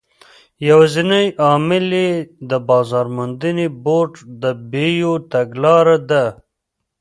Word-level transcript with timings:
یوازینی 0.67 1.25
عامل 1.45 1.85
یې 2.03 2.11
د 2.49 2.51
بازار 2.69 3.05
موندنې 3.15 3.67
بورډ 3.83 4.13
د 4.41 4.43
بیو 4.71 5.11
تګلاره 5.33 5.97
ده. 6.09 6.23